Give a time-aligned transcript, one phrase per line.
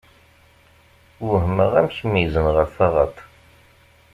[1.27, 3.15] Uhmeɣ amek meyyzen ɣer taɣaṭ.